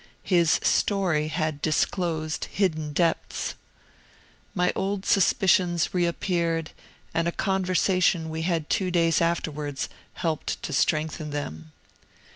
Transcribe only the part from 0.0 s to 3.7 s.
His story had disclosed hidden depths.